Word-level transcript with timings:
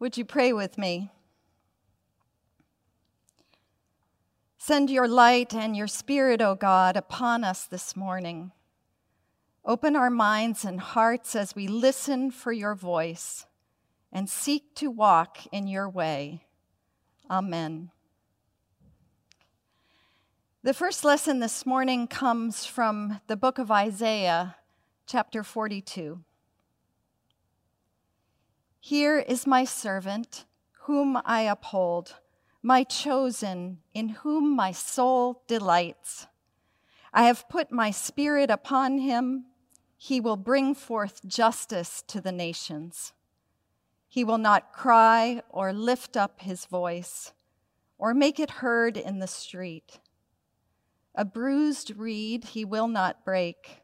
Would 0.00 0.16
you 0.16 0.24
pray 0.24 0.52
with 0.52 0.78
me? 0.78 1.10
Send 4.58 4.90
your 4.90 5.08
light 5.08 5.54
and 5.54 5.76
your 5.76 5.88
spirit, 5.88 6.40
O 6.40 6.54
God, 6.54 6.96
upon 6.96 7.42
us 7.42 7.64
this 7.64 7.96
morning. 7.96 8.52
Open 9.64 9.96
our 9.96 10.10
minds 10.10 10.64
and 10.64 10.78
hearts 10.78 11.34
as 11.34 11.56
we 11.56 11.66
listen 11.66 12.30
for 12.30 12.52
your 12.52 12.74
voice 12.74 13.46
and 14.12 14.30
seek 14.30 14.74
to 14.76 14.90
walk 14.90 15.38
in 15.50 15.66
your 15.66 15.88
way. 15.88 16.44
Amen. 17.28 17.90
The 20.62 20.74
first 20.74 21.04
lesson 21.04 21.40
this 21.40 21.66
morning 21.66 22.06
comes 22.06 22.64
from 22.64 23.20
the 23.26 23.36
book 23.36 23.58
of 23.58 23.70
Isaiah, 23.70 24.56
chapter 25.06 25.42
42. 25.42 26.20
Here 28.80 29.18
is 29.18 29.46
my 29.46 29.64
servant, 29.64 30.44
whom 30.82 31.20
I 31.24 31.42
uphold, 31.42 32.16
my 32.62 32.84
chosen, 32.84 33.78
in 33.92 34.10
whom 34.10 34.54
my 34.54 34.72
soul 34.72 35.42
delights. 35.46 36.26
I 37.12 37.24
have 37.24 37.48
put 37.48 37.72
my 37.72 37.90
spirit 37.90 38.50
upon 38.50 38.98
him. 38.98 39.46
He 39.96 40.20
will 40.20 40.36
bring 40.36 40.74
forth 40.74 41.26
justice 41.26 42.02
to 42.06 42.20
the 42.20 42.32
nations. 42.32 43.12
He 44.08 44.24
will 44.24 44.38
not 44.38 44.72
cry 44.72 45.42
or 45.48 45.72
lift 45.72 46.16
up 46.16 46.40
his 46.40 46.64
voice 46.64 47.32
or 47.98 48.14
make 48.14 48.38
it 48.38 48.50
heard 48.50 48.96
in 48.96 49.18
the 49.18 49.26
street. 49.26 49.98
A 51.14 51.24
bruised 51.24 51.96
reed 51.96 52.44
he 52.44 52.64
will 52.64 52.86
not 52.86 53.24
break, 53.24 53.82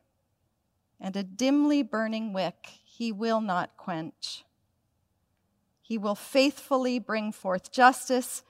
and 1.00 1.16
a 1.16 1.24
dimly 1.24 1.82
burning 1.82 2.32
wick 2.32 2.68
he 2.84 3.10
will 3.10 3.40
not 3.40 3.76
quench. 3.76 4.43
He 5.86 5.98
will 5.98 6.14
faithfully 6.14 6.98
bring 6.98 7.30
forth 7.30 7.70
justice. 7.70 8.42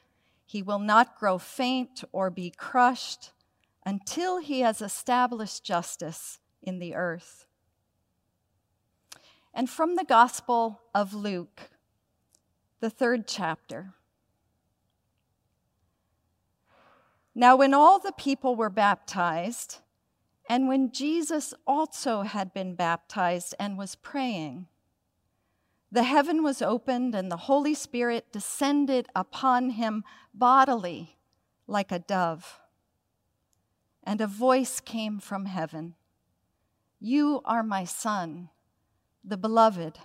He 0.46 0.62
will 0.62 0.78
not 0.78 1.18
grow 1.18 1.36
faint 1.36 2.04
or 2.12 2.30
be 2.30 2.48
crushed 2.48 3.32
until 3.84 4.38
he 4.38 4.60
has 4.60 4.80
established 4.80 5.64
justice 5.64 6.38
in 6.62 6.78
the 6.78 6.94
earth. 6.94 7.46
And 9.52 9.68
from 9.68 9.96
the 9.96 10.04
Gospel 10.04 10.80
of 10.94 11.12
Luke, 11.12 11.70
the 12.78 12.88
third 12.88 13.26
chapter. 13.26 13.94
Now, 17.34 17.56
when 17.56 17.74
all 17.74 17.98
the 17.98 18.12
people 18.12 18.54
were 18.54 18.70
baptized, 18.70 19.78
and 20.48 20.68
when 20.68 20.92
Jesus 20.92 21.52
also 21.66 22.22
had 22.22 22.54
been 22.54 22.76
baptized 22.76 23.56
and 23.58 23.76
was 23.76 23.96
praying, 23.96 24.68
the 25.94 26.02
heaven 26.02 26.42
was 26.42 26.60
opened, 26.60 27.14
and 27.14 27.30
the 27.30 27.36
Holy 27.36 27.72
Spirit 27.72 28.32
descended 28.32 29.06
upon 29.14 29.70
him 29.70 30.02
bodily 30.34 31.16
like 31.68 31.92
a 31.92 32.00
dove. 32.00 32.58
And 34.02 34.20
a 34.20 34.26
voice 34.26 34.80
came 34.80 35.20
from 35.20 35.46
heaven 35.46 35.94
You 36.98 37.42
are 37.44 37.62
my 37.62 37.84
Son, 37.84 38.48
the 39.22 39.36
beloved. 39.36 40.00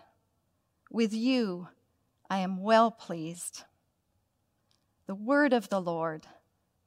With 0.91 1.11
you 1.11 1.69
I 2.29 2.37
am 2.37 2.61
well 2.61 2.91
pleased. 2.91 3.63
The 5.07 5.15
word 5.15 5.53
of 5.53 5.69
the 5.69 5.81
Lord. 5.81 6.27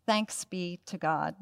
Thanks 0.07 0.45
be 0.45 0.79
to 0.87 0.97
God. 0.97 1.35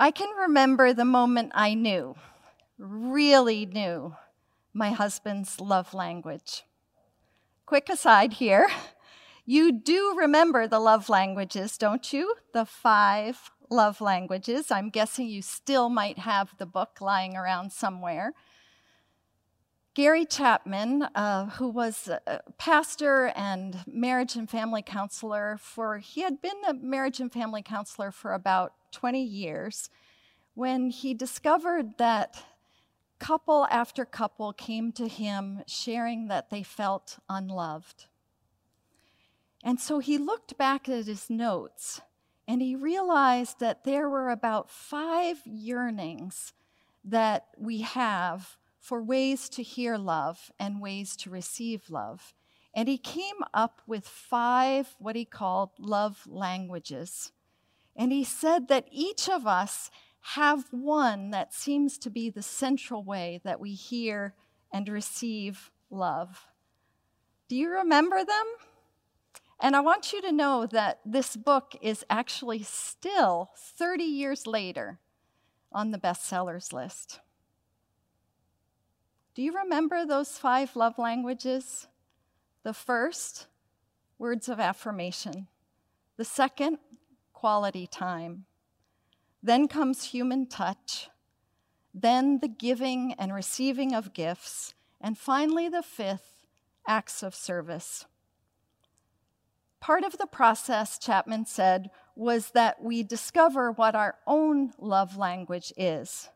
I 0.00 0.10
can 0.10 0.34
remember 0.38 0.94
the 0.94 1.04
moment 1.04 1.52
I 1.54 1.74
knew 1.74 2.16
really 2.78 3.66
knew 3.66 4.14
my 4.72 4.90
husband's 4.90 5.60
love 5.60 5.92
language. 5.94 6.64
Quick 7.66 7.88
aside 7.88 8.34
here 8.34 8.68
you 9.50 9.72
do 9.72 10.14
remember 10.14 10.68
the 10.68 10.78
love 10.78 11.08
languages, 11.08 11.78
don't 11.78 12.12
you? 12.12 12.34
The 12.52 12.66
five 12.66 13.50
love 13.70 13.98
languages. 14.02 14.70
I'm 14.70 14.90
guessing 14.90 15.26
you 15.26 15.40
still 15.40 15.88
might 15.88 16.18
have 16.18 16.54
the 16.58 16.66
book 16.66 17.00
lying 17.00 17.34
around 17.34 17.72
somewhere. 17.72 18.34
Gary 19.94 20.26
Chapman, 20.26 21.04
uh, 21.14 21.46
who 21.46 21.66
was 21.70 22.08
a 22.08 22.40
pastor 22.58 23.32
and 23.34 23.78
marriage 23.86 24.36
and 24.36 24.50
family 24.50 24.82
counselor 24.82 25.56
for, 25.58 25.96
he 25.96 26.20
had 26.20 26.42
been 26.42 26.62
a 26.68 26.74
marriage 26.74 27.18
and 27.18 27.32
family 27.32 27.62
counselor 27.62 28.10
for 28.10 28.34
about 28.34 28.74
20 28.92 29.24
years 29.24 29.88
when 30.52 30.90
he 30.90 31.14
discovered 31.14 31.96
that 31.96 32.44
couple 33.18 33.66
after 33.70 34.04
couple 34.04 34.52
came 34.52 34.92
to 34.92 35.08
him 35.08 35.62
sharing 35.66 36.28
that 36.28 36.50
they 36.50 36.62
felt 36.62 37.18
unloved. 37.28 38.06
And 39.62 39.80
so 39.80 39.98
he 39.98 40.18
looked 40.18 40.56
back 40.56 40.88
at 40.88 41.06
his 41.06 41.28
notes 41.28 42.00
and 42.46 42.62
he 42.62 42.74
realized 42.74 43.60
that 43.60 43.84
there 43.84 44.08
were 44.08 44.30
about 44.30 44.70
five 44.70 45.38
yearnings 45.44 46.52
that 47.04 47.46
we 47.58 47.82
have 47.82 48.56
for 48.80 49.02
ways 49.02 49.48
to 49.50 49.62
hear 49.62 49.98
love 49.98 50.50
and 50.58 50.80
ways 50.80 51.16
to 51.16 51.30
receive 51.30 51.90
love. 51.90 52.34
And 52.74 52.88
he 52.88 52.96
came 52.96 53.36
up 53.52 53.82
with 53.86 54.06
five, 54.06 54.94
what 54.98 55.16
he 55.16 55.24
called 55.24 55.70
love 55.78 56.26
languages. 56.26 57.32
And 57.96 58.12
he 58.12 58.24
said 58.24 58.68
that 58.68 58.86
each 58.90 59.28
of 59.28 59.46
us 59.46 59.90
have 60.34 60.66
one 60.70 61.30
that 61.30 61.54
seems 61.54 61.96
to 61.96 62.10
be 62.10 62.28
the 62.28 62.42
central 62.42 63.02
way 63.02 63.40
that 63.44 63.58
we 63.58 63.72
hear 63.72 64.34
and 64.70 64.86
receive 64.86 65.70
love. 65.90 66.46
Do 67.48 67.56
you 67.56 67.70
remember 67.70 68.18
them? 68.18 68.46
And 69.58 69.74
I 69.74 69.80
want 69.80 70.12
you 70.12 70.20
to 70.20 70.30
know 70.30 70.66
that 70.66 71.00
this 71.04 71.34
book 71.34 71.74
is 71.80 72.04
actually 72.10 72.62
still 72.62 73.50
30 73.56 74.04
years 74.04 74.46
later 74.46 74.98
on 75.72 75.92
the 75.92 75.98
bestsellers 75.98 76.74
list. 76.74 77.20
Do 79.34 79.40
you 79.40 79.56
remember 79.56 80.04
those 80.04 80.36
five 80.36 80.76
love 80.76 80.98
languages? 80.98 81.86
The 82.64 82.74
first, 82.74 83.46
words 84.18 84.50
of 84.50 84.60
affirmation. 84.60 85.48
The 86.18 86.24
second, 86.26 86.78
quality 87.32 87.86
time. 87.86 88.44
Then 89.42 89.68
comes 89.68 90.04
human 90.04 90.46
touch, 90.46 91.10
then 91.94 92.40
the 92.40 92.48
giving 92.48 93.14
and 93.14 93.32
receiving 93.34 93.94
of 93.94 94.12
gifts, 94.12 94.74
and 95.00 95.16
finally, 95.16 95.68
the 95.68 95.82
fifth, 95.82 96.44
acts 96.86 97.22
of 97.22 97.34
service. 97.34 98.06
Part 99.80 100.02
of 100.02 100.18
the 100.18 100.26
process, 100.26 100.98
Chapman 100.98 101.46
said, 101.46 101.90
was 102.16 102.50
that 102.50 102.82
we 102.82 103.04
discover 103.04 103.70
what 103.70 103.94
our 103.94 104.16
own 104.26 104.72
love 104.78 105.16
language 105.16 105.72
is. 105.76 106.28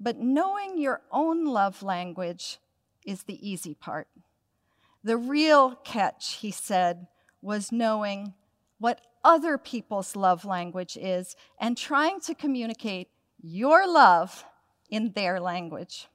But 0.00 0.18
knowing 0.18 0.78
your 0.78 1.02
own 1.12 1.44
love 1.44 1.82
language 1.82 2.58
is 3.06 3.22
the 3.22 3.48
easy 3.48 3.74
part. 3.74 4.08
The 5.04 5.16
real 5.16 5.76
catch, 5.84 6.36
he 6.36 6.50
said, 6.50 7.06
was 7.40 7.70
knowing 7.70 8.34
what 8.78 9.00
other 9.24 9.58
people's 9.58 10.14
love 10.14 10.44
language 10.44 10.96
is 11.00 11.34
and 11.58 11.76
trying 11.76 12.20
to 12.20 12.34
communicate 12.34 13.08
your 13.42 13.88
love 13.88 14.44
in 14.90 15.12
their 15.12 15.40
language. 15.40 16.06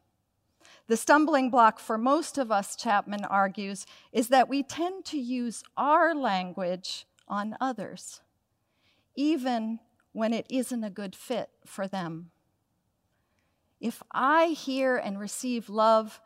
The 0.88 0.97
stumbling 0.97 1.50
block 1.50 1.80
for 1.80 1.98
most 1.98 2.38
of 2.38 2.52
us, 2.52 2.75
Chapman 2.75 3.25
argues, 3.25 3.86
is 4.12 4.30
that 4.30 4.50
we 4.50 4.64
tend 4.64 5.06
to 5.06 5.19
use 5.19 5.64
our 5.75 6.16
language 6.16 7.06
on 7.28 7.56
others, 7.62 8.22
even 9.16 9.80
when 10.14 10.34
it 10.34 10.48
isn't 10.50 10.84
a 10.84 10.90
good 10.90 11.16
fit 11.16 11.50
for 11.66 11.88
them. 11.88 12.31
If 13.80 14.02
I 14.12 14.48
hear 14.48 14.98
and 14.98 15.19
receive 15.19 15.69
love 15.69 16.19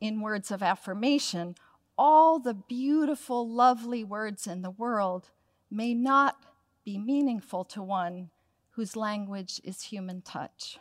in 0.00 0.20
words 0.20 0.50
of 0.50 0.62
affirmation, 0.62 1.54
all 1.96 2.38
the 2.38 2.54
beautiful, 2.54 3.48
lovely 3.48 4.02
words 4.02 4.46
in 4.46 4.62
the 4.62 4.70
world 4.70 5.30
may 5.70 5.94
not 5.94 6.36
be 6.84 6.98
meaningful 6.98 7.64
to 7.64 7.82
one 7.82 8.30
whose 8.70 8.96
language 8.96 9.60
is 9.64 9.82
human 9.82 10.22
touch. 10.22 10.78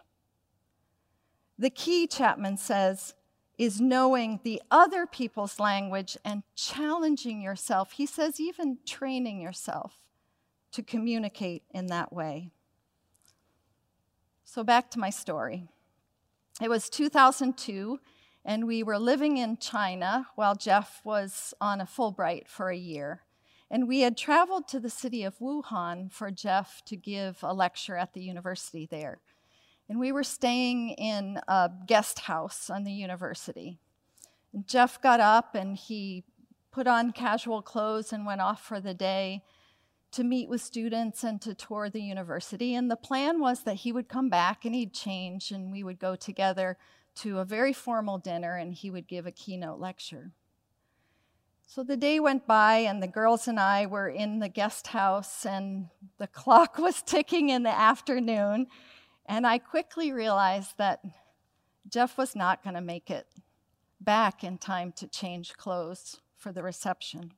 The 1.58 1.70
key, 1.70 2.08
Chapman 2.08 2.58
says, 2.58 3.16
is 3.58 3.82
knowing 3.82 4.40
the 4.44 4.62
other 4.70 5.08
people's 5.08 5.60
language 5.60 6.16
and 6.24 6.44
challenging 6.56 7.42
yourself. 7.42 7.94
He 7.94 8.06
says, 8.06 8.40
even 8.40 8.78
training 8.86 9.42
yourself 9.42 9.96
to 10.72 10.84
communicate 10.84 11.64
in 11.72 11.88
that 11.88 12.14
way. 12.14 12.52
So, 14.44 14.64
back 14.64 14.92
to 14.92 15.00
my 15.00 15.10
story. 15.10 15.68
It 16.62 16.70
was 16.70 16.90
2002, 16.90 18.00
and 18.46 18.66
we 18.66 18.84
were 18.84 19.00
living 19.00 19.38
in 19.38 19.58
China 19.58 20.28
while 20.36 20.56
Jeff 20.56 21.02
was 21.04 21.54
on 21.60 21.82
a 21.82 21.86
Fulbright 21.86 22.48
for 22.48 22.70
a 22.70 22.78
year. 22.78 23.24
And 23.70 23.88
we 23.88 24.02
had 24.02 24.18
traveled 24.18 24.68
to 24.70 24.80
the 24.80 24.90
city 24.90 25.24
of 25.24 25.40
Wuhan 25.40 26.12
for 26.12 26.32
Jeff 26.32 26.82
to 26.86 26.96
give 26.96 27.40
a 27.44 27.54
lecture 27.54 27.98
at 27.98 28.14
the 28.14 28.22
university 28.22 28.88
there. 28.90 29.20
And 29.90 30.00
we 30.00 30.12
were 30.12 30.24
staying 30.24 30.92
in 30.92 31.40
a 31.48 31.70
guest 31.86 32.20
house 32.20 32.70
on 32.70 32.84
the 32.84 32.92
university. 32.92 33.80
And 34.54 34.68
Jeff 34.68 35.02
got 35.02 35.20
up 35.20 35.56
and 35.56 35.78
he 35.78 36.24
put 36.72 36.88
on 36.88 37.12
casual 37.12 37.62
clothes 37.62 38.14
and 38.14 38.26
went 38.26 38.42
off 38.42 38.64
for 38.64 38.80
the 38.80 38.94
day 38.94 39.44
to 40.12 40.24
meet 40.24 40.50
with 40.50 40.62
students 40.62 41.24
and 41.24 41.42
to 41.42 41.54
tour 41.54 41.90
the 41.90 42.02
university. 42.02 42.74
And 42.74 42.90
the 42.90 42.96
plan 42.96 43.40
was 43.40 43.64
that 43.64 43.76
he 43.76 43.92
would 43.92 44.08
come 44.08 44.30
back 44.30 44.64
and 44.64 44.74
he'd 44.74 44.94
change 44.94 45.52
and 45.52 45.72
we 45.72 45.84
would 45.84 46.00
go 46.00 46.16
together 46.16 46.78
to 47.16 47.40
a 47.40 47.46
very 47.46 47.74
formal 47.74 48.18
dinner 48.18 48.56
and 48.56 48.74
he 48.74 48.90
would 48.90 49.08
give 49.08 49.26
a 49.26 49.32
keynote 49.32 49.80
lecture. 49.80 50.32
So 51.70 51.84
the 51.84 51.98
day 51.98 52.22
went 52.22 52.48
by, 52.48 52.78
and 52.78 53.04
the 53.04 53.08
girls 53.08 53.46
and 53.46 53.60
I 53.60 53.88
were 53.88 54.08
in 54.08 54.40
the 54.40 54.48
guest 54.48 54.88
house, 54.88 55.46
and 55.46 55.90
the 56.18 56.28
clock 56.42 56.78
was 56.78 57.02
ticking 57.02 57.50
in 57.50 57.64
the 57.64 57.78
afternoon. 57.78 58.68
And 59.26 59.46
I 59.46 59.58
quickly 59.58 60.14
realized 60.14 60.78
that 60.78 61.02
Jeff 61.90 62.18
was 62.18 62.38
not 62.38 62.64
going 62.64 62.76
to 62.76 62.82
make 62.82 63.12
it 63.12 63.28
back 64.00 64.46
in 64.46 64.58
time 64.58 64.94
to 64.94 65.08
change 65.08 65.58
clothes 65.58 66.22
for 66.38 66.54
the 66.54 66.64
reception. 66.64 67.34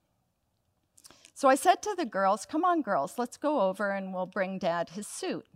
So 1.34 1.50
I 1.50 1.56
said 1.56 1.82
to 1.82 1.96
the 1.98 2.06
girls, 2.06 2.46
Come 2.46 2.64
on, 2.64 2.84
girls, 2.84 3.16
let's 3.18 3.38
go 3.38 3.62
over 3.62 3.90
and 3.90 4.14
we'll 4.14 4.28
bring 4.28 4.60
dad 4.60 4.90
his 4.90 5.08
suit. 5.08 5.48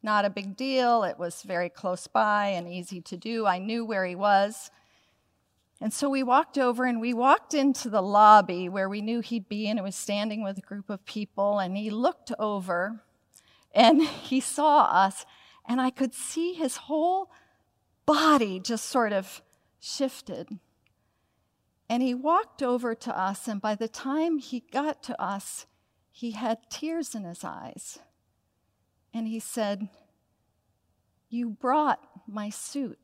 Not 0.00 0.24
a 0.24 0.30
big 0.30 0.56
deal. 0.56 1.02
It 1.02 1.18
was 1.18 1.42
very 1.42 1.68
close 1.68 2.06
by 2.06 2.46
and 2.46 2.68
easy 2.68 3.00
to 3.00 3.16
do. 3.16 3.46
I 3.46 3.58
knew 3.58 3.84
where 3.84 4.06
he 4.06 4.14
was. 4.14 4.70
And 5.80 5.92
so 5.92 6.10
we 6.10 6.22
walked 6.22 6.58
over 6.58 6.84
and 6.84 7.00
we 7.00 7.14
walked 7.14 7.54
into 7.54 7.88
the 7.88 8.02
lobby 8.02 8.68
where 8.68 8.88
we 8.88 9.00
knew 9.00 9.20
he'd 9.20 9.48
be, 9.48 9.66
and 9.66 9.78
it 9.78 9.82
was 9.82 9.96
standing 9.96 10.42
with 10.42 10.58
a 10.58 10.62
group 10.62 10.90
of 10.90 11.04
people. 11.06 11.58
And 11.58 11.76
he 11.76 11.88
looked 11.88 12.32
over 12.38 13.02
and 13.72 14.02
he 14.04 14.40
saw 14.40 14.84
us, 14.84 15.24
and 15.66 15.80
I 15.80 15.90
could 15.90 16.14
see 16.14 16.52
his 16.52 16.76
whole 16.76 17.30
body 18.04 18.60
just 18.60 18.86
sort 18.86 19.12
of 19.12 19.42
shifted. 19.78 20.58
And 21.88 22.02
he 22.02 22.14
walked 22.14 22.62
over 22.62 22.94
to 22.94 23.18
us, 23.18 23.48
and 23.48 23.60
by 23.60 23.74
the 23.74 23.88
time 23.88 24.38
he 24.38 24.64
got 24.70 25.02
to 25.04 25.20
us, 25.20 25.66
he 26.10 26.32
had 26.32 26.70
tears 26.70 27.14
in 27.14 27.24
his 27.24 27.42
eyes. 27.42 27.98
And 29.12 29.26
he 29.26 29.40
said, 29.40 29.88
You 31.28 31.50
brought 31.50 32.00
my 32.28 32.50
suit. 32.50 32.98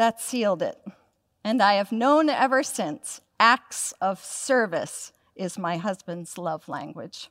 That 0.00 0.18
sealed 0.18 0.62
it. 0.62 0.82
And 1.44 1.62
I 1.62 1.74
have 1.74 1.92
known 1.92 2.30
ever 2.30 2.62
since 2.62 3.20
acts 3.38 3.92
of 4.00 4.18
service 4.24 5.12
is 5.36 5.58
my 5.58 5.76
husband's 5.76 6.38
love 6.38 6.70
language. 6.70 7.28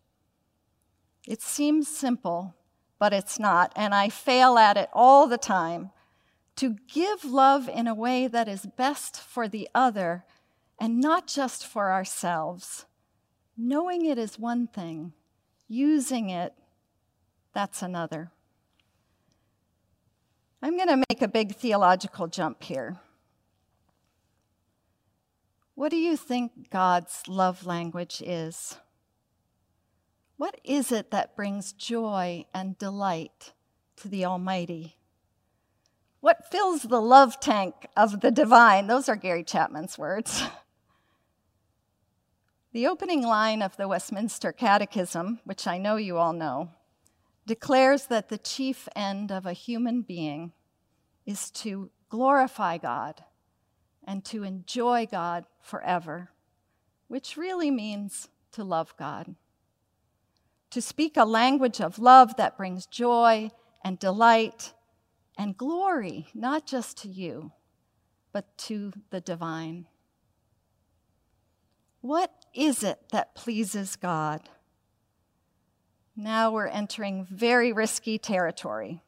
It 1.25 1.42
seems 1.42 1.88
simple, 1.88 2.54
but 3.00 3.12
it's 3.12 3.39
not, 3.39 3.74
and 3.75 3.95
I 3.95 4.10
fail 4.10 4.60
at 4.60 4.77
it 4.77 4.88
all 4.94 5.25
the 5.25 5.39
time. 5.39 5.89
To 6.57 6.75
give 6.88 7.25
love 7.25 7.68
in 7.68 7.88
a 7.88 7.95
way 7.95 8.27
that 8.27 8.48
is 8.48 8.68
best 8.77 9.19
for 9.19 9.48
the 9.48 9.68
other 9.74 10.24
and 10.80 11.01
not 11.01 11.25
just 11.25 11.66
for 11.66 11.92
ourselves. 11.92 12.86
Knowing 13.57 14.06
it 14.06 14.19
is 14.19 14.38
one 14.38 14.68
thing, 14.68 15.13
using 15.68 16.30
it, 16.30 16.54
that's 17.51 17.81
another. 17.81 18.30
I'm 20.62 20.76
going 20.76 20.90
to 20.90 21.06
make 21.10 21.22
a 21.22 21.28
big 21.28 21.56
theological 21.56 22.28
jump 22.28 22.64
here. 22.64 22.98
What 25.76 25.90
do 25.90 25.98
you 25.98 26.18
think 26.18 26.70
God's 26.70 27.24
love 27.28 27.66
language 27.66 28.22
is? 28.26 28.78
What 30.36 30.60
is 30.64 30.92
it 30.92 31.12
that 31.12 31.36
brings 31.36 31.72
joy 31.72 32.46
and 32.54 32.78
delight 32.78 33.54
to 33.98 34.10
the 34.10 34.26
Almighty? 34.26 34.98
What 36.20 36.52
fills 36.52 36.84
the 36.84 37.02
love 37.02 37.40
tank 37.40 37.88
of 37.96 38.20
the 38.20 38.32
divine? 38.32 38.88
Those 38.88 39.08
are 39.08 39.16
Gary 39.16 39.44
Chapman's 39.44 39.98
words. 39.98 40.44
The 42.72 42.86
opening 42.86 43.24
line 43.24 43.64
of 43.64 43.76
the 43.78 43.88
Westminster 43.88 44.52
Catechism, 44.52 45.40
which 45.44 45.66
I 45.66 45.80
know 45.80 45.96
you 45.96 46.20
all 46.20 46.34
know, 46.34 46.70
declares 47.50 48.06
that 48.06 48.30
the 48.30 48.38
chief 48.38 48.88
end 48.96 49.31
of 49.31 49.48
a 49.48 49.54
human 49.54 50.04
being 50.04 50.51
is 51.25 51.50
to 51.50 51.90
glorify 52.07 52.78
God 52.78 53.24
and 54.04 54.24
to 54.25 54.44
enjoy 54.44 55.07
God 55.10 55.46
forever, 55.60 56.30
which 57.07 57.38
really 57.38 57.72
means 57.72 58.30
to 58.51 58.63
love 58.63 58.94
God. 58.98 59.34
To 60.69 60.80
speak 60.80 61.18
a 61.18 61.25
language 61.25 61.81
of 61.81 61.98
love 61.98 62.38
that 62.38 62.56
brings 62.56 62.86
joy 62.86 63.50
and 63.84 63.98
delight 63.98 64.74
and 65.36 65.57
glory, 65.57 66.28
not 66.36 66.68
just 66.68 67.00
to 67.00 67.07
you, 67.07 67.52
but 68.31 68.56
to 68.60 68.94
the 69.10 69.22
divine. 69.22 69.88
What 72.02 72.31
is 72.54 72.84
it 72.84 73.00
that 73.12 73.34
pleases 73.34 73.95
God? 73.95 74.50
Now 76.21 76.51
we're 76.51 76.68
entering 76.68 77.24
very 77.24 77.71
risky 77.71 78.18
territory. 78.18 79.01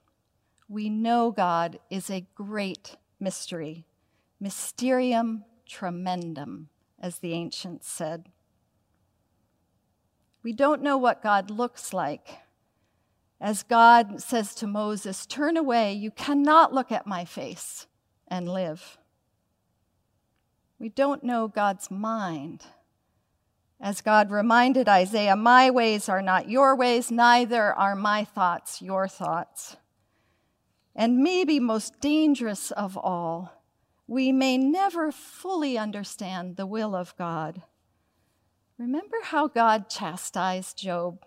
We 0.69 0.89
know 0.89 1.29
God 1.29 1.77
is 1.89 2.09
a 2.09 2.25
great 2.35 2.95
mystery, 3.19 3.85
mysterium 4.39 5.43
tremendum, 5.67 6.69
as 7.01 7.17
the 7.17 7.33
ancients 7.33 7.91
said. 7.91 8.29
We 10.41 10.53
don't 10.53 10.81
know 10.81 10.97
what 10.97 11.21
God 11.21 11.51
looks 11.51 11.91
like. 11.91 12.29
As 13.41 13.61
God 13.61 14.21
says 14.21 14.55
to 14.55 14.65
Moses, 14.65 15.25
Turn 15.25 15.57
away, 15.57 15.91
you 15.91 16.11
cannot 16.11 16.73
look 16.73 16.93
at 16.93 17.05
my 17.05 17.25
face 17.25 17.87
and 18.29 18.47
live. 18.47 18.97
We 20.79 20.87
don't 20.87 21.25
know 21.25 21.49
God's 21.49 21.91
mind. 21.91 22.63
As 23.83 24.01
God 24.01 24.29
reminded 24.29 24.87
Isaiah, 24.87 25.35
My 25.35 25.71
ways 25.71 26.07
are 26.07 26.21
not 26.21 26.47
your 26.47 26.75
ways, 26.75 27.09
neither 27.09 27.73
are 27.73 27.95
my 27.95 28.23
thoughts 28.23 28.79
your 28.79 29.07
thoughts. 29.07 29.75
And 30.95 31.17
maybe 31.17 31.59
most 31.59 31.99
dangerous 31.99 32.69
of 32.69 32.95
all, 32.95 33.59
we 34.05 34.31
may 34.31 34.57
never 34.57 35.11
fully 35.11 35.79
understand 35.79 36.57
the 36.57 36.67
will 36.67 36.93
of 36.93 37.17
God. 37.17 37.63
Remember 38.77 39.17
how 39.23 39.47
God 39.47 39.89
chastised 39.89 40.77
Job? 40.77 41.25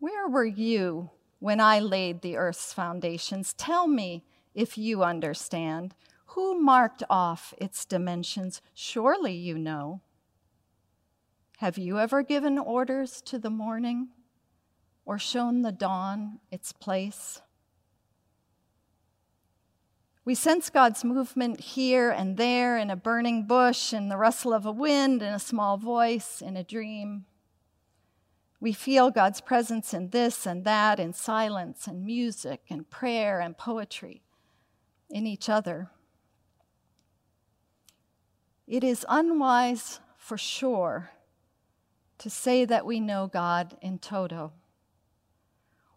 Where 0.00 0.26
were 0.26 0.44
you 0.44 1.10
when 1.38 1.60
I 1.60 1.78
laid 1.78 2.22
the 2.22 2.36
earth's 2.36 2.72
foundations? 2.72 3.52
Tell 3.52 3.86
me 3.86 4.24
if 4.54 4.76
you 4.76 5.04
understand. 5.04 5.94
Who 6.28 6.60
marked 6.60 7.04
off 7.08 7.54
its 7.58 7.84
dimensions? 7.84 8.60
Surely 8.74 9.34
you 9.34 9.56
know. 9.56 10.00
Have 11.58 11.78
you 11.78 12.00
ever 12.00 12.22
given 12.24 12.58
orders 12.58 13.22
to 13.22 13.38
the 13.38 13.50
morning 13.50 14.08
or 15.04 15.18
shown 15.18 15.62
the 15.62 15.70
dawn 15.70 16.40
its 16.50 16.72
place? 16.72 17.40
We 20.24 20.34
sense 20.34 20.68
God's 20.68 21.04
movement 21.04 21.60
here 21.60 22.10
and 22.10 22.36
there 22.36 22.76
in 22.76 22.90
a 22.90 22.96
burning 22.96 23.46
bush, 23.46 23.92
in 23.92 24.08
the 24.08 24.16
rustle 24.16 24.52
of 24.52 24.66
a 24.66 24.72
wind, 24.72 25.22
in 25.22 25.32
a 25.32 25.38
small 25.38 25.76
voice, 25.76 26.42
in 26.42 26.56
a 26.56 26.64
dream. 26.64 27.26
We 28.58 28.72
feel 28.72 29.10
God's 29.10 29.40
presence 29.40 29.94
in 29.94 30.10
this 30.10 30.46
and 30.46 30.64
that, 30.64 30.98
in 30.98 31.12
silence 31.12 31.86
and 31.86 32.04
music 32.04 32.62
and 32.68 32.88
prayer 32.88 33.38
and 33.38 33.56
poetry, 33.56 34.22
in 35.08 35.26
each 35.26 35.48
other. 35.48 35.90
It 38.66 38.82
is 38.82 39.06
unwise 39.08 40.00
for 40.16 40.38
sure 40.38 41.10
to 42.18 42.30
say 42.30 42.64
that 42.64 42.86
we 42.86 43.00
know 43.00 43.26
God 43.26 43.76
in 43.80 43.98
toto, 43.98 44.52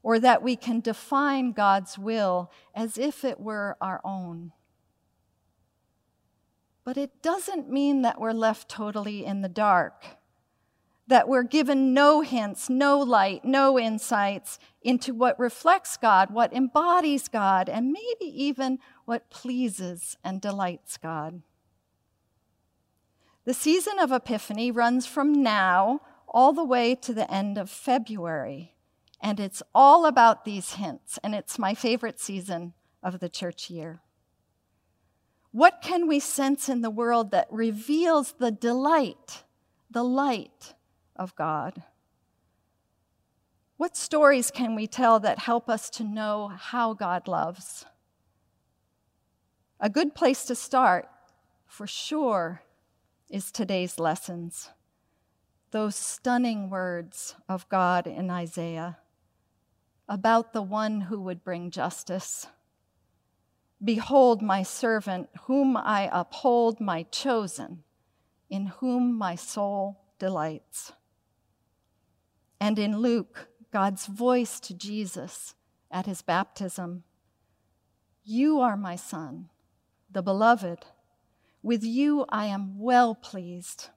or 0.04 0.20
that 0.20 0.42
we 0.42 0.56
can 0.56 0.80
define 0.80 1.52
God's 1.52 1.98
will 1.98 2.52
as 2.74 2.98
if 2.98 3.24
it 3.24 3.40
were 3.40 3.78
our 3.82 4.02
own. 4.04 4.52
But 6.84 6.98
it 6.98 7.22
doesn't 7.22 7.70
mean 7.70 8.02
that 8.04 8.20
we're 8.20 8.32
left 8.32 8.70
totally 8.70 9.26
in 9.26 9.42
the 9.42 9.50
dark, 9.50 10.06
that 11.08 11.28
we're 11.28 11.44
given 11.44 11.94
no 11.94 12.22
hints, 12.22 12.70
no 12.70 13.00
light, 13.00 13.44
no 13.44 13.78
insights 13.78 14.60
into 14.82 15.14
what 15.14 15.38
reflects 15.40 15.98
God, 15.98 16.32
what 16.32 16.54
embodies 16.54 17.28
God, 17.28 17.68
and 17.68 17.92
maybe 17.92 18.26
even 18.26 18.80
what 19.06 19.30
pleases 19.30 20.18
and 20.24 20.40
delights 20.40 20.98
God. 20.98 21.42
The 23.48 23.54
season 23.54 23.98
of 23.98 24.12
Epiphany 24.12 24.72
runs 24.72 25.06
from 25.06 25.42
now 25.42 26.02
all 26.28 26.52
the 26.52 26.66
way 26.66 26.96
to 26.96 27.14
the 27.14 27.34
end 27.34 27.58
of 27.58 27.70
February. 27.70 28.76
And 29.22 29.40
it's 29.40 29.64
all 29.74 30.06
about 30.06 30.44
these 30.44 30.74
hints, 30.74 31.18
and 31.24 31.34
it's 31.34 31.58
my 31.58 31.74
favorite 31.74 32.20
season 32.20 32.74
of 33.02 33.22
the 33.22 33.30
church 33.30 33.70
year. 33.70 34.02
What 35.52 35.80
can 35.82 36.10
we 36.10 36.20
sense 36.20 36.68
in 36.68 36.82
the 36.82 36.90
world 36.90 37.32
that 37.32 37.48
reveals 37.50 38.34
the 38.34 38.52
delight, 38.52 39.46
the 39.90 40.04
light 40.04 40.74
of 41.16 41.34
God? 41.38 41.84
What 43.78 43.96
stories 43.96 44.52
can 44.52 44.76
we 44.76 44.88
tell 44.88 45.22
that 45.22 45.40
help 45.40 45.70
us 45.70 45.90
to 45.92 46.04
know 46.04 46.50
how 46.50 46.94
God 46.94 47.30
loves? 47.30 47.86
A 49.80 49.90
good 49.90 50.16
place 50.16 50.44
to 50.48 50.54
start, 50.54 51.08
for 51.66 51.88
sure, 51.88 52.62
is 53.30 53.52
today's 53.52 54.00
lessons. 54.00 54.70
Those 55.72 55.96
stunning 55.96 56.70
words 56.70 57.36
of 57.50 57.68
God 57.70 58.08
in 58.08 58.30
Isaiah 58.30 59.00
about 60.08 60.54
the 60.54 60.62
one 60.62 61.02
who 61.02 61.20
would 61.22 61.44
bring 61.44 61.70
justice. 61.70 62.48
Behold, 63.84 64.42
my 64.42 64.64
servant, 64.64 65.30
whom 65.44 65.76
I 65.76 66.10
uphold, 66.12 66.80
my 66.80 67.04
chosen, 67.04 67.84
in 68.50 68.68
whom 68.68 69.18
my 69.18 69.36
soul 69.36 70.00
delights. 70.20 70.94
And 72.60 72.80
in 72.80 73.00
Luke, 73.00 73.50
God's 73.72 74.06
voice 74.06 74.60
to 74.62 74.74
Jesus 74.74 75.54
at 75.92 76.06
his 76.06 76.22
baptism 76.22 77.04
You 78.24 78.60
are 78.62 78.78
my 78.78 78.96
son, 78.96 79.50
the 80.10 80.22
beloved. 80.22 80.86
With 81.62 81.84
you 81.84 82.26
I 82.30 82.46
am 82.46 82.80
well 82.80 83.16
pleased. 83.16 83.90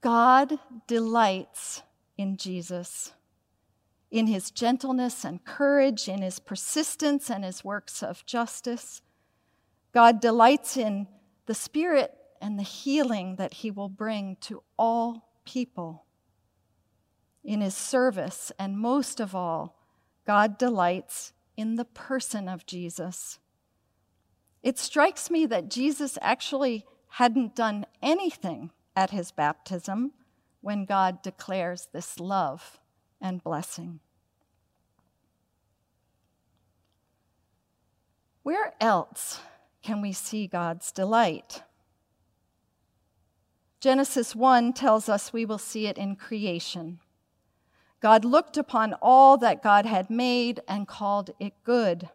God 0.00 0.58
delights 0.86 1.82
in 2.16 2.36
Jesus 2.36 3.12
in 4.14 4.28
his 4.28 4.52
gentleness 4.52 5.24
and 5.24 5.44
courage, 5.44 6.08
in 6.08 6.22
his 6.22 6.38
persistence 6.38 7.28
and 7.28 7.42
his 7.42 7.64
works 7.64 8.00
of 8.00 8.24
justice. 8.24 9.02
God 9.92 10.20
delights 10.20 10.76
in 10.76 11.08
the 11.46 11.54
Spirit 11.54 12.14
and 12.40 12.56
the 12.56 12.62
healing 12.62 13.34
that 13.36 13.54
he 13.54 13.72
will 13.72 13.88
bring 13.88 14.36
to 14.42 14.62
all 14.78 15.32
people. 15.44 16.04
In 17.42 17.60
his 17.60 17.74
service, 17.74 18.52
and 18.56 18.78
most 18.78 19.18
of 19.18 19.34
all, 19.34 19.80
God 20.24 20.58
delights 20.58 21.32
in 21.56 21.74
the 21.74 21.84
person 21.84 22.48
of 22.48 22.66
Jesus. 22.66 23.40
It 24.64 24.78
strikes 24.78 25.30
me 25.30 25.44
that 25.44 25.68
Jesus 25.68 26.16
actually 26.22 26.86
hadn't 27.10 27.54
done 27.54 27.84
anything 28.00 28.70
at 28.96 29.10
his 29.10 29.30
baptism 29.30 30.12
when 30.62 30.86
God 30.86 31.20
declares 31.22 31.88
this 31.92 32.18
love 32.18 32.80
and 33.20 33.44
blessing. 33.44 34.00
Where 38.42 38.72
else 38.80 39.40
can 39.82 40.00
we 40.00 40.12
see 40.14 40.46
God's 40.46 40.90
delight? 40.92 41.62
Genesis 43.80 44.34
1 44.34 44.72
tells 44.72 45.10
us 45.10 45.30
we 45.30 45.44
will 45.44 45.58
see 45.58 45.88
it 45.88 45.98
in 45.98 46.16
creation. 46.16 47.00
God 48.00 48.24
looked 48.24 48.56
upon 48.56 48.94
all 49.02 49.36
that 49.36 49.62
God 49.62 49.84
had 49.84 50.08
made 50.08 50.60
and 50.66 50.88
called 50.88 51.32
it 51.38 51.52
good. 51.64 52.08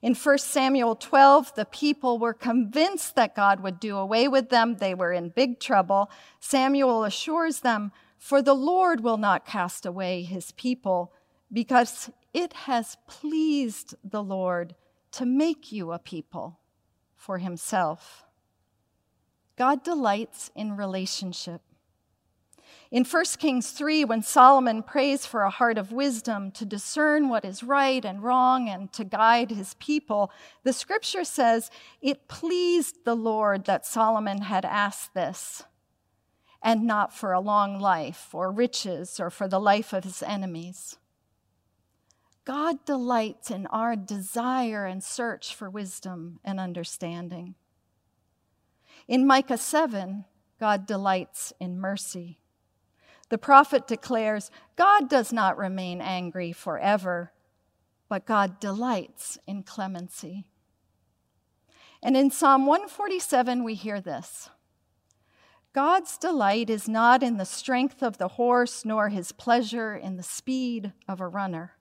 In 0.00 0.14
1 0.14 0.38
Samuel 0.38 0.94
12, 0.94 1.54
the 1.56 1.64
people 1.64 2.18
were 2.18 2.34
convinced 2.34 3.16
that 3.16 3.34
God 3.34 3.60
would 3.60 3.80
do 3.80 3.96
away 3.96 4.28
with 4.28 4.48
them. 4.48 4.76
They 4.76 4.94
were 4.94 5.12
in 5.12 5.30
big 5.30 5.58
trouble. 5.58 6.10
Samuel 6.38 7.04
assures 7.04 7.60
them, 7.60 7.90
For 8.16 8.40
the 8.40 8.54
Lord 8.54 9.00
will 9.00 9.16
not 9.16 9.44
cast 9.44 9.84
away 9.84 10.22
his 10.22 10.52
people, 10.52 11.12
because 11.52 12.10
it 12.32 12.52
has 12.52 12.96
pleased 13.08 13.94
the 14.04 14.22
Lord 14.22 14.76
to 15.12 15.26
make 15.26 15.72
you 15.72 15.92
a 15.92 15.98
people 15.98 16.60
for 17.16 17.38
himself. 17.38 18.24
God 19.56 19.82
delights 19.82 20.52
in 20.54 20.76
relationship. 20.76 21.62
In 22.90 23.04
1 23.04 23.24
Kings 23.38 23.70
3, 23.70 24.04
when 24.04 24.22
Solomon 24.22 24.82
prays 24.82 25.26
for 25.26 25.42
a 25.42 25.50
heart 25.50 25.76
of 25.76 25.92
wisdom 25.92 26.50
to 26.52 26.64
discern 26.64 27.28
what 27.28 27.44
is 27.44 27.62
right 27.62 28.04
and 28.04 28.22
wrong 28.22 28.68
and 28.68 28.90
to 28.94 29.04
guide 29.04 29.50
his 29.50 29.74
people, 29.74 30.30
the 30.62 30.72
scripture 30.72 31.24
says 31.24 31.70
it 32.00 32.28
pleased 32.28 33.04
the 33.04 33.14
Lord 33.14 33.66
that 33.66 33.84
Solomon 33.84 34.42
had 34.42 34.64
asked 34.64 35.12
this, 35.12 35.64
and 36.62 36.84
not 36.84 37.14
for 37.14 37.32
a 37.32 37.40
long 37.40 37.78
life 37.78 38.34
or 38.34 38.50
riches 38.50 39.20
or 39.20 39.28
for 39.28 39.48
the 39.48 39.60
life 39.60 39.92
of 39.92 40.04
his 40.04 40.22
enemies. 40.22 40.96
God 42.46 42.86
delights 42.86 43.50
in 43.50 43.66
our 43.66 43.94
desire 43.94 44.86
and 44.86 45.04
search 45.04 45.54
for 45.54 45.68
wisdom 45.68 46.40
and 46.42 46.58
understanding. 46.58 47.54
In 49.06 49.26
Micah 49.26 49.58
7, 49.58 50.24
God 50.58 50.86
delights 50.86 51.52
in 51.60 51.78
mercy. 51.78 52.37
The 53.28 53.38
prophet 53.38 53.86
declares 53.86 54.50
God 54.76 55.08
does 55.08 55.32
not 55.32 55.58
remain 55.58 56.00
angry 56.00 56.52
forever, 56.52 57.32
but 58.08 58.26
God 58.26 58.58
delights 58.58 59.38
in 59.46 59.62
clemency. 59.62 60.44
And 62.02 62.16
in 62.16 62.30
Psalm 62.30 62.64
147, 62.64 63.64
we 63.64 63.74
hear 63.74 64.00
this 64.00 64.50
God's 65.74 66.16
delight 66.16 66.70
is 66.70 66.88
not 66.88 67.22
in 67.22 67.36
the 67.36 67.44
strength 67.44 68.02
of 68.02 68.18
the 68.18 68.28
horse, 68.28 68.84
nor 68.84 69.10
his 69.10 69.32
pleasure 69.32 69.94
in 69.94 70.16
the 70.16 70.22
speed 70.22 70.92
of 71.06 71.20
a 71.20 71.28
runner. 71.28 71.72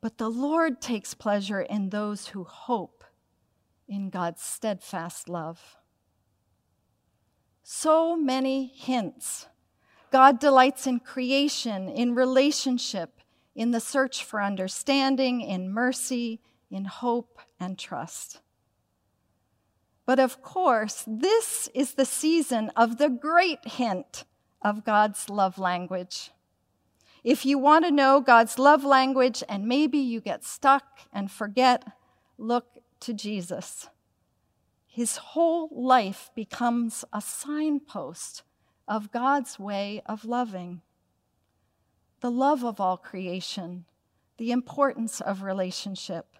But 0.00 0.18
the 0.18 0.30
Lord 0.30 0.80
takes 0.80 1.14
pleasure 1.14 1.60
in 1.60 1.90
those 1.90 2.28
who 2.28 2.44
hope 2.44 3.04
in 3.88 4.10
God's 4.10 4.42
steadfast 4.42 5.28
love. 5.28 5.76
So 7.62 8.16
many 8.16 8.66
hints. 8.66 9.46
God 10.12 10.38
delights 10.38 10.86
in 10.86 11.00
creation, 11.00 11.88
in 11.88 12.14
relationship, 12.14 13.22
in 13.54 13.70
the 13.70 13.80
search 13.80 14.22
for 14.22 14.42
understanding, 14.42 15.40
in 15.40 15.72
mercy, 15.72 16.38
in 16.70 16.84
hope 16.84 17.38
and 17.58 17.78
trust. 17.78 18.42
But 20.04 20.20
of 20.20 20.42
course, 20.42 21.02
this 21.06 21.70
is 21.74 21.94
the 21.94 22.04
season 22.04 22.70
of 22.76 22.98
the 22.98 23.08
great 23.08 23.66
hint 23.66 24.24
of 24.60 24.84
God's 24.84 25.30
love 25.30 25.58
language. 25.58 26.30
If 27.24 27.46
you 27.46 27.56
want 27.56 27.86
to 27.86 27.90
know 27.90 28.20
God's 28.20 28.58
love 28.58 28.84
language 28.84 29.42
and 29.48 29.66
maybe 29.66 29.98
you 29.98 30.20
get 30.20 30.44
stuck 30.44 31.00
and 31.10 31.30
forget, 31.30 31.84
look 32.36 32.66
to 33.00 33.14
Jesus. 33.14 33.88
His 34.86 35.16
whole 35.16 35.70
life 35.72 36.30
becomes 36.34 37.02
a 37.14 37.22
signpost 37.22 38.42
of 38.86 39.12
God's 39.12 39.58
way 39.58 40.02
of 40.06 40.24
loving. 40.24 40.82
The 42.20 42.30
love 42.30 42.64
of 42.64 42.80
all 42.80 42.96
creation, 42.96 43.84
the 44.38 44.52
importance 44.52 45.20
of 45.20 45.42
relationship, 45.42 46.36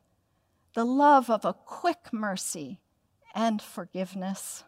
the 0.74 0.84
love 0.84 1.28
of 1.28 1.44
a 1.44 1.52
quick 1.52 2.12
mercy 2.12 2.80
and 3.34 3.60
forgiveness, 3.60 4.64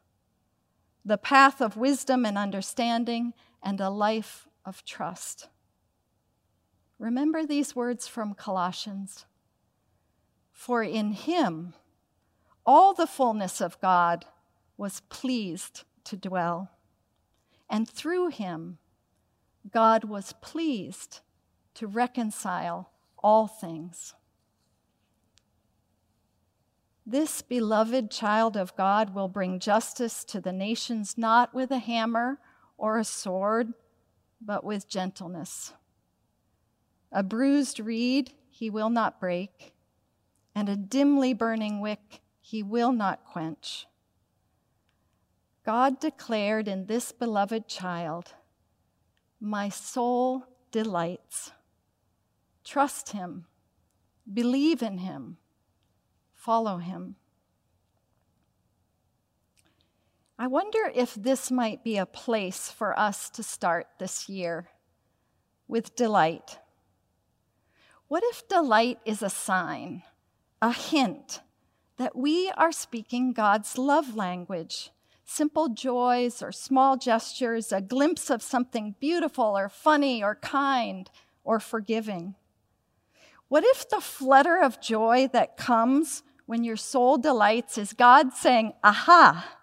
the 1.05 1.19
path 1.19 1.61
of 1.61 1.77
wisdom 1.77 2.25
and 2.25 2.39
understanding, 2.39 3.35
and 3.63 3.81
a 3.81 3.91
life 3.91 4.47
of 4.65 4.85
trust. 4.85 5.49
Remember 6.99 7.45
these 7.45 7.77
words 7.77 8.07
from 8.07 8.35
Colossians. 8.35 9.27
For 10.53 10.83
in 10.83 11.13
him 11.13 11.75
all 12.65 12.95
the 12.95 13.07
fullness 13.07 13.61
of 13.61 13.81
God 13.81 14.25
was 14.77 15.01
pleased 15.09 15.85
to 16.05 16.17
dwell, 16.17 16.71
and 17.75 17.89
through 17.89 18.29
him 18.29 18.79
God 19.73 20.05
was 20.05 20.33
pleased 20.35 21.23
to 21.75 21.89
reconcile 21.89 22.93
all 23.19 23.49
things. 23.49 24.15
This 27.05 27.43
beloved 27.43 28.13
child 28.13 28.57
of 28.57 28.77
God 28.77 29.13
will 29.13 29.27
bring 29.27 29.59
justice 29.59 30.23
to 30.27 30.41
the 30.41 30.53
nations 30.53 31.19
not 31.19 31.53
with 31.53 31.73
a 31.73 31.79
hammer 31.79 32.39
or 32.79 32.97
a 32.97 33.05
sword, 33.05 33.75
but 34.41 34.63
with 34.63 34.89
gentleness 34.89 35.73
a 37.11 37.25
bruised 37.25 37.81
reed 37.81 38.35
he 38.51 38.71
will 38.71 38.91
not 38.91 39.19
break, 39.19 39.73
and 40.55 40.69
a 40.69 40.77
dimly 40.77 41.35
burning 41.35 41.81
wick 41.81 42.21
he 42.41 42.63
will 42.63 42.93
not 42.93 43.25
quench. 43.25 43.87
God 45.65 45.99
declared 45.99 46.69
in 46.69 46.87
this 46.87 47.11
beloved 47.11 47.69
child, 47.69 48.35
My 49.41 49.71
soul 49.71 50.45
delights. 50.71 51.53
Trust 52.65 53.11
him, 53.11 53.47
believe 54.31 54.83
in 54.83 54.99
him, 54.99 55.39
follow 56.35 56.79
him. 56.79 57.17
I 60.39 60.49
wonder 60.49 60.91
if 60.95 61.15
this 61.15 61.51
might 61.51 61.85
be 61.85 61.97
a 61.97 62.07
place 62.07 62.71
for 62.71 62.99
us 62.99 63.31
to 63.31 63.43
start 63.43 63.87
this 63.99 64.29
year 64.29 64.69
with 65.69 65.95
delight. 65.95 66.59
What 68.09 68.25
if 68.27 68.47
delight 68.49 68.99
is 69.05 69.23
a 69.23 69.31
sign, 69.31 70.03
a 70.61 70.73
hint 70.73 71.41
that 71.97 72.17
we 72.17 72.51
are 72.57 72.73
speaking 72.73 73.33
God's 73.33 73.79
love 73.79 74.17
language? 74.17 74.91
Simple 75.25 75.71
joys 75.71 76.43
or 76.43 76.53
small 76.53 76.97
gestures, 76.97 77.73
a 77.73 77.81
glimpse 77.81 78.31
of 78.31 78.43
something 78.43 78.95
beautiful 79.01 79.57
or 79.57 79.69
funny 79.69 80.23
or 80.23 80.35
kind 80.37 81.11
or 81.45 81.59
forgiving. 81.59 82.35
What 83.49 83.65
if 83.65 83.89
the 83.89 84.01
flutter 84.01 84.61
of 84.61 84.81
joy 84.81 85.29
that 85.33 85.57
comes 85.57 86.23
when 86.47 86.65
your 86.65 86.77
soul 86.77 87.17
delights 87.17 87.79
is 87.79 87.93
God 87.93 88.35
saying, 88.35 88.75
Aha, 88.83 89.57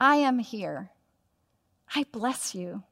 I 0.00 0.16
am 0.16 0.38
here. 0.38 0.90
I 1.94 2.04
bless 2.10 2.54
you. 2.54 2.82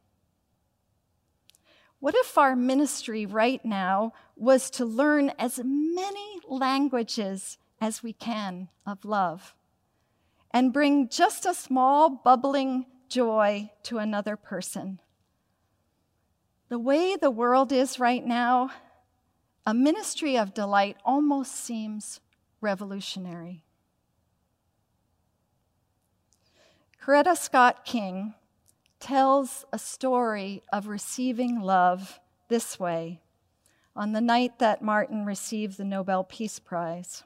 What 2.01 2.15
if 2.15 2.39
our 2.39 2.55
ministry 2.55 3.27
right 3.27 3.65
now 3.65 4.13
was 4.37 4.71
to 4.71 4.85
learn 4.85 5.31
as 5.39 5.61
many 5.65 6.39
languages 6.47 7.59
as 7.81 8.03
we 8.03 8.13
can 8.13 8.69
of 8.87 9.05
love 9.05 9.55
and 10.51 10.73
bring 10.73 11.09
just 11.09 11.47
a 11.47 11.55
small 11.55 12.09
bubbling 12.11 12.87
joy 13.09 13.71
to 13.85 13.99
another 13.99 14.37
person? 14.37 15.01
The 16.69 16.79
way 16.79 17.17
the 17.17 17.31
world 17.31 17.73
is 17.73 17.99
right 17.99 18.25
now, 18.25 18.71
a 19.67 19.73
ministry 19.73 20.37
of 20.37 20.55
delight 20.55 20.97
almost 21.05 21.55
seems 21.55 22.21
revolutionary. 22.61 23.63
Coretta 27.03 27.37
Scott 27.37 27.85
King 27.85 28.35
tells 29.01 29.65
a 29.73 29.79
story 29.79 30.63
of 30.73 30.89
receiving 30.89 31.61
love 31.61 32.21
this 32.49 32.79
way 32.79 33.23
on 33.97 34.13
the 34.13 34.21
night 34.21 34.59
that 34.59 34.83
Martin 34.83 35.25
received 35.25 35.77
the 35.77 35.85
Nobel 35.85 36.23
Peace 36.23 36.59
Prize. 36.59 37.25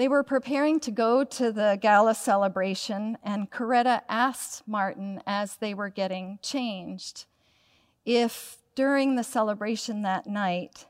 They 0.00 0.08
were 0.08 0.22
preparing 0.22 0.80
to 0.80 0.90
go 0.90 1.24
to 1.24 1.52
the 1.52 1.78
gala 1.78 2.14
celebration, 2.14 3.18
and 3.22 3.50
Coretta 3.50 4.00
asked 4.08 4.66
Martin 4.66 5.22
as 5.26 5.56
they 5.56 5.74
were 5.74 5.90
getting 5.90 6.38
changed 6.40 7.26
if 8.06 8.56
during 8.74 9.16
the 9.16 9.22
celebration 9.22 10.00
that 10.00 10.26
night 10.26 10.86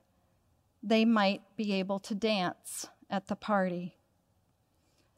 they 0.81 1.05
might 1.05 1.43
be 1.57 1.73
able 1.73 1.99
to 1.99 2.15
dance 2.15 2.87
at 3.11 3.27
the 3.27 3.35
party. 3.35 3.97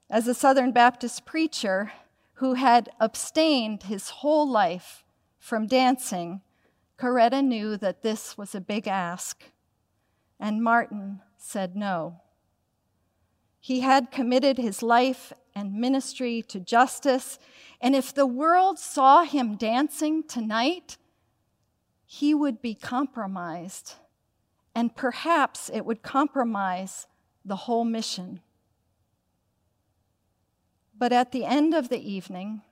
As 0.09 0.27
a 0.27 0.33
Southern 0.33 0.73
Baptist 0.73 1.27
preacher 1.27 1.93
who 2.37 2.55
had 2.55 2.89
abstained 2.99 3.83
his 3.83 4.09
whole 4.09 4.49
life 4.49 5.05
from 5.39 5.67
dancing, 5.67 6.41
Coretta 6.99 7.45
knew 7.45 7.77
that 7.77 8.01
this 8.01 8.39
was 8.39 8.55
a 8.55 8.61
big 8.63 8.89
ask, 8.89 9.45
and 10.41 10.65
Martin 10.65 11.21
said 11.37 11.77
no. 11.77 12.22
He 13.65 13.79
had 13.79 14.11
committed 14.11 14.59
his 14.59 14.83
life 14.83 15.33
and 15.55 15.75
ministry 15.75 16.43
to 16.49 16.59
justice, 16.59 17.39
and 17.81 17.95
if 17.95 18.13
the 18.13 18.27
world 18.27 18.77
saw 18.77 19.23
him 19.23 19.55
dancing 19.55 20.25
tonight, 20.25 20.97
he 22.05 22.35
would 22.35 22.61
be 22.61 22.75
compromised, 22.75 23.95
and 24.75 24.97
perhaps 24.97 25.71
it 25.73 25.87
would 25.87 26.03
compromise 26.03 27.07
the 27.45 27.55
whole 27.55 27.85
mission. 27.85 28.41
But 30.99 31.13
at 31.13 31.31
the 31.31 31.45
end 31.45 31.73
of 31.73 31.89
the 31.89 32.03
evening, 32.03 32.63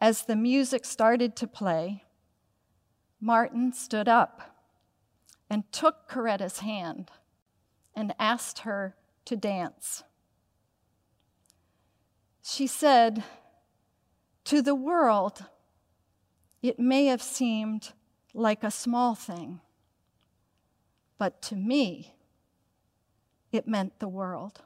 as 0.00 0.22
the 0.22 0.36
music 0.36 0.84
started 0.84 1.34
to 1.34 1.48
play, 1.48 2.04
Martin 3.20 3.72
stood 3.72 4.06
up 4.06 4.56
and 5.50 5.64
took 5.72 6.06
Coretta's 6.08 6.60
hand 6.60 7.10
and 7.92 8.14
asked 8.20 8.60
her 8.60 8.94
to 9.24 9.34
dance. 9.34 10.04
She 12.54 12.66
said, 12.66 13.24
To 14.44 14.60
the 14.60 14.74
world, 14.74 15.46
it 16.60 16.78
may 16.78 17.06
have 17.06 17.22
seemed 17.22 17.94
like 18.34 18.62
a 18.62 18.70
small 18.70 19.14
thing, 19.14 19.62
but 21.16 21.40
to 21.48 21.56
me, 21.56 22.14
it 23.52 23.66
meant 23.66 24.00
the 24.00 24.08
world. 24.08 24.60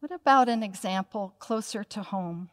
What 0.00 0.12
about 0.12 0.50
an 0.50 0.62
example 0.62 1.34
closer 1.38 1.82
to 1.82 2.02
home? 2.02 2.50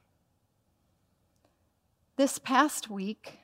This 2.16 2.40
past 2.40 2.90
week, 2.90 3.40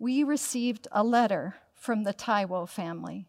we 0.00 0.24
received 0.24 0.88
a 0.90 1.04
letter 1.04 1.54
from 1.76 2.02
the 2.02 2.12
Taiwo 2.12 2.68
family. 2.68 3.28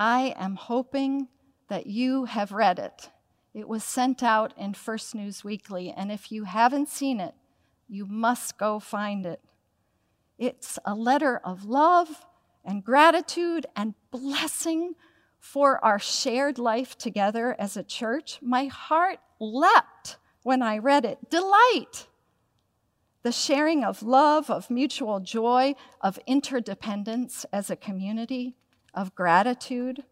I 0.00 0.34
am 0.36 0.56
hoping 0.56 1.28
that 1.68 1.86
you 1.86 2.24
have 2.24 2.50
read 2.50 2.80
it. 2.80 3.08
It 3.52 3.68
was 3.68 3.82
sent 3.82 4.22
out 4.22 4.54
in 4.56 4.74
First 4.74 5.14
News 5.14 5.42
Weekly, 5.42 5.92
and 5.96 6.12
if 6.12 6.30
you 6.30 6.44
haven't 6.44 6.88
seen 6.88 7.18
it, 7.18 7.34
you 7.88 8.06
must 8.06 8.56
go 8.58 8.78
find 8.78 9.26
it. 9.26 9.40
It's 10.38 10.78
a 10.84 10.94
letter 10.94 11.38
of 11.44 11.64
love 11.64 12.26
and 12.64 12.84
gratitude 12.84 13.66
and 13.74 13.94
blessing 14.10 14.94
for 15.40 15.84
our 15.84 15.98
shared 15.98 16.58
life 16.58 16.96
together 16.96 17.56
as 17.58 17.76
a 17.76 17.82
church. 17.82 18.38
My 18.40 18.66
heart 18.66 19.18
leapt 19.40 20.18
when 20.42 20.62
I 20.62 20.78
read 20.78 21.04
it. 21.04 21.30
Delight. 21.30 22.06
The 23.22 23.32
sharing 23.32 23.84
of 23.84 24.02
love, 24.02 24.48
of 24.48 24.70
mutual 24.70 25.20
joy, 25.20 25.74
of 26.00 26.18
interdependence 26.26 27.44
as 27.52 27.68
a 27.68 27.76
community, 27.76 28.56
of 28.94 29.14
gratitude. 29.14 30.04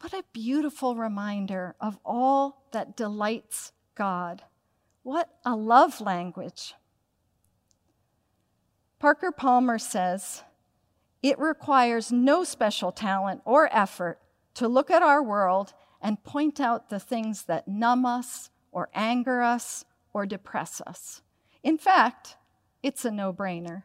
What 0.00 0.12
a 0.12 0.24
beautiful 0.32 0.94
reminder 0.94 1.74
of 1.80 1.98
all 2.04 2.62
that 2.72 2.96
delights 2.96 3.72
God. 3.94 4.42
What 5.02 5.28
a 5.44 5.56
love 5.56 6.00
language. 6.00 6.74
Parker 8.98 9.32
Palmer 9.32 9.78
says, 9.78 10.42
it 11.22 11.38
requires 11.38 12.12
no 12.12 12.44
special 12.44 12.92
talent 12.92 13.42
or 13.44 13.68
effort 13.74 14.20
to 14.54 14.68
look 14.68 14.90
at 14.90 15.02
our 15.02 15.22
world 15.22 15.72
and 16.00 16.22
point 16.22 16.60
out 16.60 16.90
the 16.90 17.00
things 17.00 17.44
that 17.44 17.66
numb 17.66 18.06
us 18.06 18.50
or 18.70 18.88
anger 18.94 19.42
us 19.42 19.84
or 20.12 20.26
depress 20.26 20.80
us. 20.86 21.22
In 21.62 21.76
fact, 21.76 22.36
it's 22.82 23.04
a 23.04 23.10
no 23.10 23.32
brainer. 23.32 23.82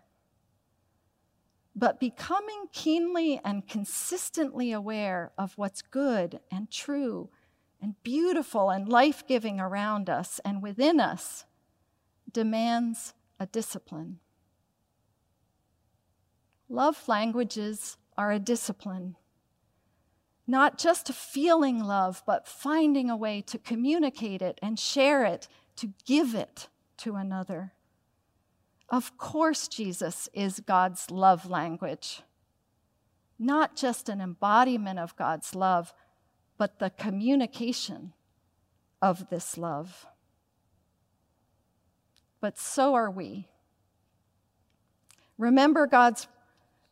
But 1.75 1.99
becoming 1.99 2.65
keenly 2.71 3.39
and 3.43 3.67
consistently 3.67 4.71
aware 4.71 5.31
of 5.37 5.57
what's 5.57 5.81
good 5.81 6.39
and 6.51 6.69
true 6.69 7.29
and 7.81 7.95
beautiful 8.03 8.69
and 8.69 8.87
life 8.87 9.27
giving 9.27 9.59
around 9.59 10.09
us 10.09 10.39
and 10.45 10.61
within 10.61 10.99
us 10.99 11.45
demands 12.31 13.13
a 13.39 13.45
discipline. 13.45 14.19
Love 16.69 17.07
languages 17.07 17.97
are 18.17 18.31
a 18.31 18.39
discipline. 18.39 19.15
Not 20.47 20.77
just 20.77 21.13
feeling 21.13 21.83
love, 21.83 22.23
but 22.25 22.47
finding 22.47 23.09
a 23.09 23.17
way 23.17 23.41
to 23.41 23.57
communicate 23.57 24.41
it 24.41 24.59
and 24.61 24.79
share 24.79 25.25
it, 25.25 25.47
to 25.77 25.93
give 26.05 26.35
it 26.35 26.69
to 26.97 27.15
another. 27.15 27.73
Of 28.89 29.17
course, 29.17 29.67
Jesus 29.67 30.29
is 30.33 30.59
God's 30.59 31.09
love 31.09 31.49
language. 31.49 32.21
Not 33.39 33.75
just 33.75 34.09
an 34.09 34.21
embodiment 34.21 34.99
of 34.99 35.15
God's 35.15 35.55
love, 35.55 35.93
but 36.57 36.79
the 36.79 36.91
communication 36.91 38.13
of 39.01 39.29
this 39.29 39.57
love. 39.57 40.05
But 42.39 42.57
so 42.57 42.93
are 42.93 43.09
we. 43.09 43.47
Remember 45.37 45.87
God's 45.87 46.27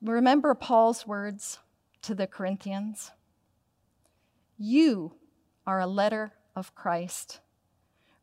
remember 0.02 0.56
Paul's 0.56 1.06
words 1.06 1.60
to 2.02 2.16
the 2.16 2.28
Corinthians. 2.28 3.12
You 4.58 5.14
are 5.68 5.80
a 5.80 5.88
letter 5.88 6.34
of 6.56 6.74
Christ, 6.76 7.40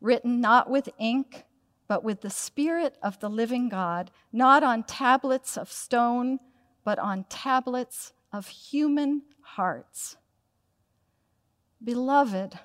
written 0.00 0.40
not 0.40 0.68
with 0.68 0.88
ink 0.98 1.44
but 1.88 2.04
with 2.04 2.20
the 2.20 2.30
Spirit 2.30 2.96
of 3.02 3.18
the 3.18 3.30
living 3.30 3.68
God, 3.68 4.10
not 4.32 4.62
on 4.62 4.84
tablets 4.84 5.56
of 5.56 5.72
stone, 5.72 6.38
but 6.84 6.98
on 6.98 7.24
tablets 7.28 8.12
of 8.32 8.46
human 8.46 9.22
hearts. 9.40 10.16
Beloved, 11.82 12.58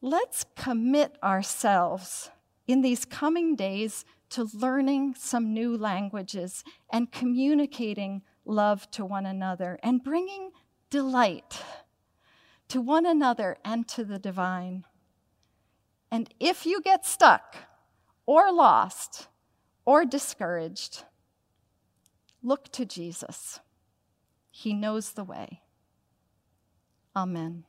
let's 0.00 0.44
commit 0.56 1.16
ourselves 1.22 2.30
in 2.66 2.82
these 2.82 3.04
coming 3.04 3.54
days 3.54 4.04
to 4.30 4.48
learning 4.54 5.14
some 5.16 5.52
new 5.52 5.76
languages 5.76 6.64
and 6.92 7.12
communicating 7.12 8.22
love 8.44 8.90
to 8.92 9.04
one 9.04 9.26
another 9.26 9.78
and 9.82 10.02
bringing 10.02 10.50
delight 10.88 11.62
to 12.68 12.80
one 12.80 13.06
another 13.06 13.56
and 13.64 13.86
to 13.88 14.04
the 14.04 14.18
divine. 14.18 14.84
And 16.10 16.32
if 16.40 16.64
you 16.66 16.80
get 16.80 17.04
stuck, 17.04 17.56
or 18.26 18.52
lost 18.52 19.28
or 19.84 20.04
discouraged, 20.04 21.04
look 22.42 22.70
to 22.72 22.84
Jesus. 22.84 23.60
He 24.50 24.72
knows 24.72 25.12
the 25.12 25.24
way. 25.24 25.62
Amen. 27.14 27.64